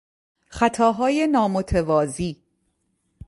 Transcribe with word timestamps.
خطهای 0.47 1.27
نامتوازی 1.31 2.41